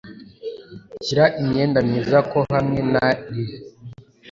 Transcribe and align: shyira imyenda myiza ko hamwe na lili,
shyira 1.05 1.25
imyenda 1.41 1.79
myiza 1.87 2.17
ko 2.31 2.39
hamwe 2.53 2.79
na 2.93 3.05
lili, 3.33 3.57